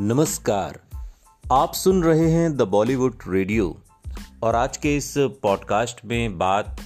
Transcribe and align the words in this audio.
नमस्कार। 0.00 0.80
आप 1.52 1.72
सुन 1.72 2.02
रहे 2.02 2.30
हैं 2.30 2.56
द 2.56 2.62
बॉलीवुड 2.62 3.18
रेडियो 3.28 3.82
और 4.42 4.54
आज 4.54 4.76
के 4.76 4.96
इस 4.96 5.14
पॉडकास्ट 5.18 6.04
में 6.04 6.38
बात 6.38 6.80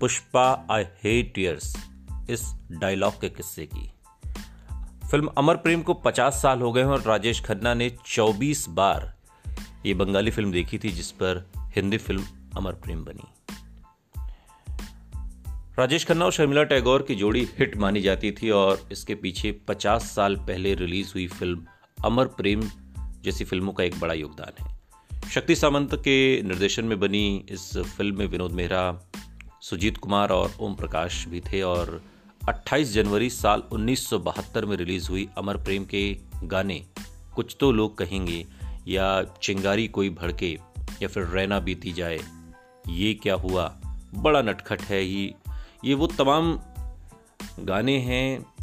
पुष्पा 0.00 0.66
आई 0.70 0.82
हेट 0.82 1.34
टीयर्स 1.34 1.76
इस 2.30 2.54
डायलॉग 2.72 3.20
के 3.20 3.28
किस्से 3.28 3.66
की। 3.66 3.92
फ़िल्म 5.10 5.26
अमर 5.26 5.56
प्रेम 5.56 5.82
को 5.82 5.94
50 5.94 6.42
साल 6.42 6.60
हो 6.60 6.72
गए 6.72 6.80
हैं 6.80 6.88
और 6.88 7.02
राजेश 7.02 7.44
खन्ना 7.44 7.74
ने 7.74 7.96
24 8.06 8.68
बार 8.68 9.14
ये 9.86 9.94
बंगाली 9.94 10.30
फ़िल्म 10.30 10.52
देखी 10.52 10.78
थी 10.78 10.88
जिस 10.88 11.10
पर 11.10 11.50
हिंदी 11.58 11.98
फ़िल्म 11.98 12.24
अमर 12.56 12.72
प्रेम 12.72 13.04
बनी। 13.04 13.24
राजेश 15.78 16.06
खन्ना 16.06 16.24
और 16.24 16.32
शर्मिला 16.32 16.62
टैगोर 16.62 17.02
की 17.02 17.14
जोड़ी 17.14 17.48
हिट 17.58 17.76
मानी 17.76 18.00
जाती 18.00 18.32
थी 18.32 18.50
और 18.50 18.88
इसके 18.92 19.14
पीछे 19.14 19.60
50 19.68 20.14
साल 20.14 20.36
पहले 20.36 20.74
रिलीज़ 20.74 21.12
हुई 21.14 21.26
फ़िल्म 21.26 21.66
अमर 22.04 22.26
प्रेम 22.26 22.70
जैसी 22.98 23.44
फ़िल्मों 23.44 23.72
का 23.72 23.84
एक 23.84 24.00
बड़ा 24.00 24.14
योगदान 24.14 24.64
है। 24.64 24.74
शक्ति 25.30 25.56
सामंत 25.56 25.94
के 25.94 26.42
निर्देशन 26.42 26.84
में 26.84 27.00
बनी 27.00 27.46
इस 27.50 27.78
फ़िल्म 27.78 28.18
में 28.18 28.26
विनोद 28.26 28.52
मेहरा, 28.52 29.00
सुजीत 29.60 29.96
कुमार 29.96 30.28
और 30.28 30.52
ओम 30.60 30.74
प्रकाश 30.74 31.26
भी 31.26 31.40
थे 31.40 31.62
और 31.62 32.02
28 32.48 32.92
जनवरी 32.92 33.30
साल 33.30 33.62
1972 33.72 34.64
में 34.64 34.76
रिलीज़ 34.76 35.08
हुई 35.08 35.28
अमर 35.38 35.56
प्रेम 35.56 35.84
के 35.84 36.16
गाने, 36.44 36.86
कुछ 37.34 37.56
तो 37.60 37.72
लोग 37.72 37.98
कहेंगे, 37.98 38.46
या 38.88 39.22
चिंगारी 39.42 39.88
कोई 39.88 40.10
भड़के, 40.10 40.58
या 41.02 41.08
फिर 41.08 41.26
रैना 41.26 41.60
बीती 41.60 41.92
जाए, 41.92 42.20
ये 42.88 43.14
क्या 43.14 43.34
हुआ? 43.34 43.76
बड़ा 44.14 44.42
नटखट 44.42 44.82
है 44.82 45.00
ही। 45.00 45.34
ये 45.84 45.94
वो 45.94 46.06
तमाम 46.06 46.60
गाने 47.60 47.98
हैं 47.98 48.53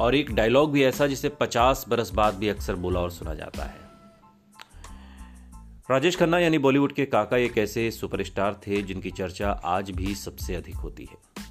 और 0.00 0.14
एक 0.14 0.34
डायलॉग 0.34 0.72
भी 0.72 0.84
ऐसा 0.84 1.06
जिसे 1.06 1.28
पचास 1.28 1.84
बरस 1.88 2.10
बाद 2.10 2.34
भी 2.34 2.48
अक्सर 2.48 2.74
बोला 2.76 3.00
और 3.00 3.10
सुना 3.10 3.34
जाता 3.34 3.64
है। 3.64 3.86
राजेश 5.90 6.16
खन्ना 6.16 6.38
यानी 6.38 6.58
बॉलीवुड 6.58 6.92
के 6.92 7.06
काका 7.06 7.36
एक 7.36 7.58
ऐसे 7.58 7.90
सुपरस्टार 7.90 8.60
थे 8.66 8.82
जिनकी 8.82 9.10
चर्चा 9.10 9.50
आज 9.50 9.90
भी 9.90 10.14
सबसे 10.14 10.54
अधिक 10.54 10.74
होती 10.74 11.04
है। 11.04 11.44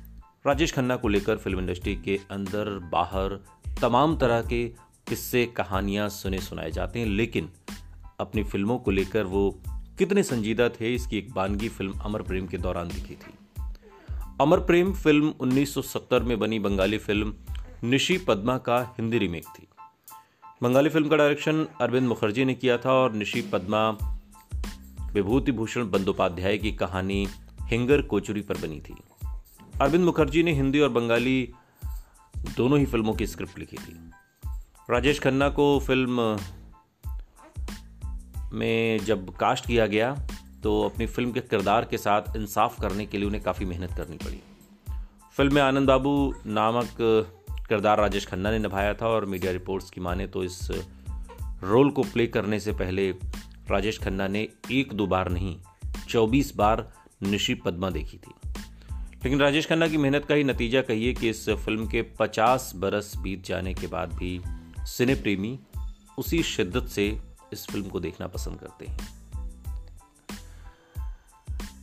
राजेश 0.47 0.73
खन्ना 0.73 0.95
को 0.95 1.07
लेकर 1.07 1.37
फ़िल्म 1.37 1.59
इंडस्ट्री 1.59 1.95
के 1.95 2.19
अंदर, 2.31 2.79
बाहर, 2.79 3.43
तमाम 3.81 4.17
तरह 4.17 4.41
के 4.41 4.67
किस्से, 5.07 5.45
कहानियाँ 5.45 6.09
सुने 6.09 6.39
सुनाए 6.39 6.71
जाते 6.71 6.99
हैं, 6.99 7.05
लेकिन 7.05 7.49
अपनी 8.19 8.43
फ़िल्मों 8.43 8.77
को 8.77 8.91
लेकर 8.91 9.23
वो 9.23 9.61
कितने 9.97 10.23
संजीदा 10.23 10.69
थे, 10.69 10.95
इसकी 10.95 11.17
एक 11.17 11.33
बानगी 11.33 11.69
फ़िल्म 11.69 11.99
अमर 11.99 12.21
प्रेम 12.21 12.47
के 12.47 12.57
दौरान 12.57 12.87
दिखी 12.87 13.15
थी। 13.15 13.33
अमर 14.41 14.59
प्रेम 14.59 14.93
फ़िल्म 14.93 15.33
1970 15.39 16.19
में 16.19 16.39
बनी 16.39 16.59
बंगाली 16.59 16.97
फ़िल्म 16.97 17.33
निशी 17.85 18.17
पद्मा 18.17 18.57
का 18.57 18.77
हिंदी 18.97 19.17
रीमेक 19.17 19.45
थी। 19.49 19.67
बंगाली 20.63 20.89
फ़िल्म 20.89 21.09
का 21.09 21.15
डायरेक्शन 21.15 21.65
अरविंद 21.81 22.07
मुखर्जी 22.07 22.45
ने 22.45 22.53
किया 22.53 22.77
था 22.77 22.93
और 22.93 23.13
निशी 23.13 23.41
पद्मा 23.41 23.89
विभूति 25.13 25.51
भूषण 25.51 25.89
बंदोपाध्याय 25.89 26.57
की 26.57 26.71
कहानी 26.71 27.27
हिंगर 27.61 28.01
कोचुरी 28.01 28.41
पर 28.41 28.57
बनी 28.57 28.79
थी। 28.79 28.95
अरविंद 29.81 30.05
मुखर्जी 30.05 30.43
ने 30.43 30.53
हिंदी 30.53 30.79
और 30.79 30.89
बंगाली 30.89 31.53
दोनों 32.57 32.79
ही 32.79 32.85
फ़िल्मों 32.85 33.13
की 33.13 33.27
स्क्रिप्ट 33.27 33.59
लिखी 33.59 33.77
थी। 33.77 33.97
राजेश 34.89 35.19
खन्ना 35.19 35.49
को 35.49 35.67
फ़िल्म 35.79 36.37
में 38.53 39.05
जब 39.05 39.29
कास्ट 39.37 39.65
किया 39.65 39.87
गया 39.87 40.13
तो 40.63 40.81
अपनी 40.83 41.05
फ़िल्म 41.05 41.31
के 41.31 41.39
किरदार 41.41 41.85
के 41.85 41.97
साथ 41.97 42.35
इंसाफ 42.35 42.81
करने 42.81 43.05
के 43.05 43.17
लिए 43.17 43.27
उन्हें 43.27 43.43
काफ़ी 43.43 43.65
मेहनत 43.65 43.93
करनी 43.97 44.17
पड़ी। 44.17 44.41
फ़िल्म 45.37 45.55
में 45.55 45.61
आनंद 45.61 45.87
बाबू 45.87 46.33
नामक 46.45 46.97
किरदार 47.69 47.97
राजेश 47.97 48.25
खन्ना 48.25 48.51
ने 48.51 48.59
निभाया 48.59 48.93
था 48.93 49.07
और 49.07 49.25
मीडिया 49.25 49.51
रिपोर्ट्स 49.51 49.89
की 49.89 50.01
माने 50.01 50.27
तो 50.27 50.43
इस 50.43 50.71
रोल 51.63 51.91
को 51.91 52.03
प्ले 52.03 52.27
करने 52.27 52.59
से 52.59 52.71
पहले 52.71 53.11
राजेश 53.71 53.99
खन्ना 53.99 54.27
ने 54.27 54.47
एक 54.71 54.93
दो 54.93 55.07
बार 55.07 55.29
नहीं, 55.29 55.57
चौबीस 56.09 56.55
बार 56.55 56.93
निशी 57.23 57.53
पद्मा 57.53 57.89
देखी 57.89 58.17
थी। 58.17 58.33
लेकिन 58.95 59.39
राजेश 59.39 59.67
खन्ना 59.67 59.87
की 59.87 59.97
मेहनत 59.97 60.25
का 60.25 60.35
ही 60.35 60.43
नतीजा 60.43 60.81
कहिए 60.81 61.13
कि 61.13 61.29
इस 61.29 61.49
फ़िल्म 61.49 61.87
के 61.87 62.01
50 62.01 62.71
बरस 62.75 63.13
बीत 63.17 63.45
जाने 63.45 63.73
के 63.73 63.87
बाद 63.87 64.13
भी 64.13 64.41
सिने 64.79 65.15
प्रेमी 65.15 65.59
उसी 66.17 66.43
शिद्दत 66.43 66.87
से 66.87 67.21
इस 67.53 67.67
फ़िल्म 67.67 67.87
को 67.87 67.99
देखना 67.99 68.27
पसंद 68.27 68.59
करते 68.59 68.85
हैं। 68.85 69.14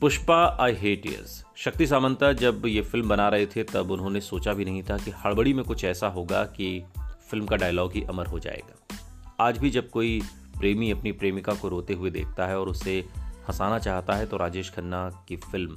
पुष्पा 0.02 0.56
आई 0.60 0.72
हेट 0.72 1.06
यस 1.06 1.44
शक्ति 1.56 1.86
सामंता, 1.86 2.32
जब 2.32 2.62
ये 2.66 2.82
फ़िल्म 2.82 3.08
बना 3.08 3.28
रहे 3.28 3.46
थे, 3.46 3.64
तब 3.64 3.90
उन्होंने 3.90 4.20
सोचा 4.20 4.54
भी 4.54 4.64
नहीं 4.64 4.82
था 4.82 4.98
कि 4.98 5.10
हड़बड़ी 5.10 5.52
में 5.52 5.64
कुछ 5.64 5.84
ऐसा 5.84 6.08
होगा 6.08 6.44
कि 6.44 6.84
फ़िल्म 6.98 7.46
का 7.46 7.56
डायलॉग 7.56 7.92
ही 7.92 8.04
अमर 8.04 8.26
हो 8.26 8.38
जाएगा। 8.38 8.96
आज 9.40 9.58
भी 9.58 9.70
जब 9.70 9.90
कोई 9.90 10.22
प्रेमी 10.58 10.90
अपनी 10.90 11.12
प्रेमिका 11.12 11.54
को 11.54 11.68
रोते 11.68 11.94
हुए 11.94 12.10
देखता 12.10 12.46
है 12.46 12.60
और 12.60 12.68
उसे 12.68 13.08
हंसाना 13.48 13.78
चाहता 13.78 14.12
है 14.12 14.26
तो 14.26 14.36
राजेश 14.36 14.70
खन्ना 14.70 15.24
की 15.28 15.36
फ़िल्म 15.36 15.76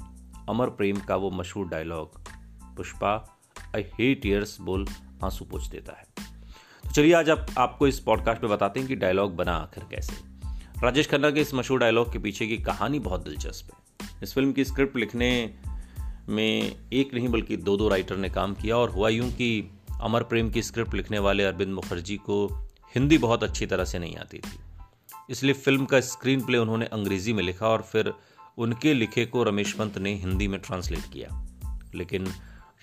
अमर 0.50 0.69
प्रेम 0.69 1.00
का 1.00 1.16
वो 1.16 1.31
मशहूर 1.31 1.68
dialogue 1.68 2.19
Pushpa 2.78 3.40
I 3.75 3.81
hate 3.81 4.25
tears 4.25 4.62
बोल 4.62 4.88
आँसू 5.24 5.46
पूछ 5.46 5.68
देता 5.68 5.94
है। 5.94 6.06
तो 6.84 6.92
चलिए 6.92 7.13
आज 7.13 7.30
आप, 7.30 7.47
आपको 7.57 7.88
इस 7.88 8.00
पॉडकास्ट 8.00 8.44
में 8.44 8.52
बताते 8.52 8.80
हैं 8.80 8.90
कि 8.90 8.96
डायलॉग 8.96 9.36
बना 9.36 9.53
आखिर 9.53 9.84
कैसे। 9.92 10.16
राजेश 10.84 11.07
खन्ना 11.07 11.31
के 11.31 11.42
इस 11.42 11.53
मशहूर 11.53 11.80
डायलॉग 11.80 12.13
के 12.13 12.19
पीछे 12.19 12.47
की 12.47 12.57
कहानी 12.57 13.00
बहुत 13.00 13.24
दिलचस्प 13.24 13.74
है। 13.74 13.86
इस 14.24 14.34
फ़िल्म 14.34 14.52
की 14.52 14.66
स्क्रिप्ट 14.66 14.98
लिखने 14.98 15.56
में 16.30 16.76
एक 16.94 17.14
नहीं 17.14 17.30
बल्कि 17.30 17.58
दो 17.58 17.78
दो 17.78 17.90
राइटर 17.90 18.18
ने 18.18 18.30
काम 18.30 18.53
किया 18.53 18.78
और 18.78 18.90
हुआ 18.90 19.09
यूँ 19.09 19.31
कि 19.31 19.72
अमर 20.02 20.24
प्रेम 20.24 20.50
की 20.50 20.64
स्क्रिप्ट 20.64 20.94
लिखने 20.94 21.20
वाले 21.20 21.44
अरविंद 21.44 21.74
मुखर्जी 21.74 22.18
को 22.18 22.48
हिंदी 22.96 23.18
बहुत 23.18 23.44
अच्छी 23.44 23.66
तरह 23.66 23.86
से 23.86 24.00
नहीं 24.00 24.16
आती 24.16 24.38
थी। 24.38 24.59
इसलिए 25.30 25.54
फ़िल्म 25.54 25.86
का 25.86 26.00
स्क्रीन 26.00 26.42
प्ले 26.42 26.58
उन्होंने 26.58 26.86
अंग्रेज़ी 26.86 27.34
में 27.34 27.44
लिखा 27.44 27.68
और 27.68 27.81
फिर 27.81 28.14
उनके 28.58 28.94
लिखे 28.94 29.25
को 29.25 29.44
रमेश 29.44 29.74
पंत 29.74 29.98
ने 29.98 30.16
हिंदी 30.16 30.48
में 30.48 30.59
ट्रांसलेट 30.59 31.14
किया। 31.14 31.48
लेकिन 31.96 32.28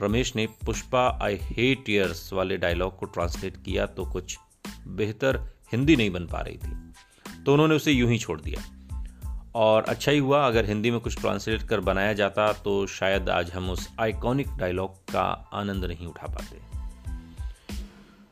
रमेश 0.02 0.36
ने 0.36 0.46
पुष्पा 0.46 1.18
आई 1.22 1.38
हेट 1.42 1.84
टीयर्स 1.84 2.32
वाले 2.32 2.56
डायलॉग 2.56 2.98
को 2.98 3.06
ट्रांसलेट 3.06 3.56
किया 3.56 3.86
तो 3.86 4.04
कुछ 4.04 4.38
बेहतर 4.86 5.58
हिंदी 5.72 5.96
नहीं 5.96 6.10
बन 6.10 6.26
पा 6.26 6.40
रही 6.40 6.58
थी। 6.58 6.92
तो 7.42 7.52
उन्होंने 7.52 7.74
उसे 7.74 7.92
यूँ 7.92 8.10
ही 8.10 8.18
छोड़ 8.18 8.40
दिया। 8.40 8.81
और 9.54 9.82
अच्छा 9.82 10.12
ही 10.12 10.18
हुआ, 10.18 10.46
अगर 10.46 10.64
हिंदी 10.64 10.90
में 10.90 11.00
कुछ 11.00 11.20
ट्रांसलेट 11.20 11.62
कर 11.62 11.80
बनाया 11.80 12.12
जाता 12.12 12.52
तो 12.52 12.86
शायद 12.86 13.28
आज 13.28 13.50
हम 13.50 13.70
उस 13.70 13.88
आइकॉनिक 14.00 14.56
डायलॉग 14.56 14.94
का 15.12 15.22
आनंद 15.52 15.84
नहीं 15.84 16.06
उठा 16.06 16.26
पाते। 16.26 16.60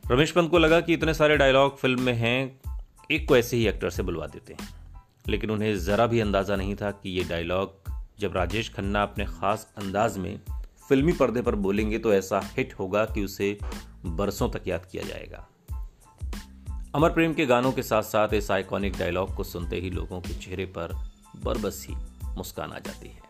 रमेश 0.04 0.30
पंत 0.30 0.50
को 0.50 0.58
लगा 0.58 0.80
कि 0.80 0.94
इतने 0.94 1.14
सारे 1.14 1.36
डायलॉग 1.36 1.78
फ़िल्म 1.78 2.02
में 2.02 2.12
हैं, 2.12 2.60
एक 3.10 3.28
को 3.28 3.36
ऐसे 3.36 3.56
ही 3.56 3.66
एक्टर 3.66 3.90
से 3.90 4.02
बुलवा 4.02 4.26
देते 4.26 4.52
हैं। 4.52 4.68
लेकिन 5.28 5.50
उन्हें 5.50 5.76
ज़रा 5.78 6.06
भी 6.06 6.20
अंदाज़ा 6.20 6.56
नहीं 6.56 6.74
था 6.74 6.90
कि 6.90 7.10
ये 7.10 7.24
डायलॉग 7.24 7.92
जब 8.20 8.36
राजेश 8.36 8.72
खन्ना 8.74 9.02
अपने 9.02 9.24
ख़ास 9.24 9.66
अंदाज 9.78 10.18
में 10.18 10.40
फिल्मी 10.88 11.12
पर्दे 11.12 11.42
पर 11.42 11.54
बोलेंगे 11.54 11.98
तो 11.98 12.14
ऐसा 12.14 12.40
हिट 12.44 12.74
होगा 12.74 13.04
कि 13.04 13.24
उसे 13.24 13.58
बरसों 14.06 14.50
तक 14.50 14.68
याद 14.68 14.86
किया 14.86 15.02
जाएगा। 15.02 15.46
अमर 16.94 17.10
प्रेम 17.10 17.34
के 17.34 17.46
गानों 17.46 17.72
के 17.72 17.82
साथ 17.82 18.02
साथ 18.02 18.34
इस 18.34 18.50
आइकॉनिक 18.50 18.96
डायलॉग 18.96 19.34
को 19.34 19.44
सुनते 19.44 19.76
ही 19.76 19.90
लोगों 19.90 20.20
के 20.20 20.34
चेहरे 20.34 20.64
पर 20.66 21.09
बरबस 21.36 21.84
ही 21.88 21.94
मुस्कान 22.36 22.72
आ 22.72 22.78
जाती 22.78 23.08
है। 23.08 23.28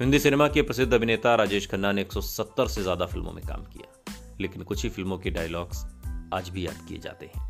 हिंदी 0.00 0.18
सिनेमा 0.18 0.48
के 0.48 0.62
प्रसिद्ध 0.62 0.92
अभिनेता 0.94 1.34
राजेश 1.34 1.66
खन्ना 1.70 1.92
ने 1.92 2.04
170 2.04 2.66
से 2.66 2.82
ज़्यादा 2.82 3.06
फ़िल्मों 3.06 3.32
में 3.32 3.44
काम 3.46 3.64
किया, 3.64 4.14
लेकिन 4.40 4.62
कुछ 4.62 4.82
ही 4.82 4.90
फ़िल्मों 4.90 5.18
के 5.18 5.30
डायलॉग्स 5.30 5.84
आज 6.34 6.48
भी 6.48 6.66
याद 6.66 6.86
किए 6.88 6.98
जाते 6.98 7.26
हैं। 7.26 7.48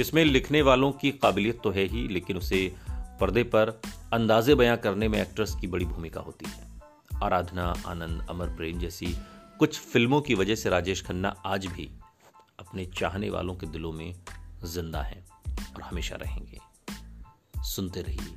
इसमें 0.00 0.24
लिखने 0.24 0.62
वालों 0.62 0.90
की 0.92 1.10
काबिलियत 1.12 1.60
तो 1.64 1.70
है 1.70 1.84
ही, 1.84 2.06
लेकिन 2.08 2.36
उसे 2.36 2.74
पर्दे 3.20 3.42
पर 3.44 3.80
अंदाजे 4.12 4.54
बयां 4.54 4.76
करने 4.76 5.08
में 5.08 5.20
एक्ट्रेस 5.20 5.54
की 5.60 5.66
बड़ी 5.66 5.84
भूमिका 5.84 6.20
होती 6.20 6.46
है। 6.46 6.72
आराधना, 7.22 7.74
आनंद, 7.86 8.26
अमर 8.30 8.48
प्रेम 8.56 8.78
जैसी 8.78 9.14
कुछ 9.58 9.78
फ़िल्मों 9.80 10.20
की 10.20 10.34
वजह 10.34 10.54
से 10.54 10.70
राजेश 10.70 11.02
खन्ना 11.02 11.28
आज 11.46 11.66
भी 11.66 11.90
अपने 12.60 12.84
चाहने 12.98 13.30
वालों 13.30 13.54
के 13.54 13.66
दिलों 13.66 13.92
में 13.92 14.14
ज़िंदा 14.64 15.02
हैं 15.02 15.24
और 15.74 15.82
हमेशा 15.82 16.16
रहेंगे। 16.16 16.58
सुनते 17.64 18.02
रहिए 18.02 18.36